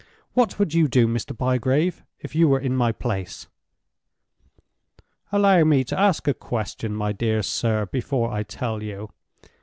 [0.33, 1.37] What would you do, Mr.
[1.37, 3.45] Bygrave, if you were in my place?"
[5.31, 9.11] "Allow me to ask a question, my dear sir, before I tell you.